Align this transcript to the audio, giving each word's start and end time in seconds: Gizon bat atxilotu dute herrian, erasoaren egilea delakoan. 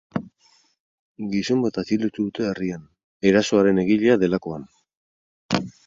Gizon 1.33 1.61
bat 1.67 1.77
atxilotu 1.83 2.27
dute 2.31 2.49
herrian, 2.53 2.89
erasoaren 3.33 3.83
egilea 3.87 4.21
delakoan. 4.27 4.69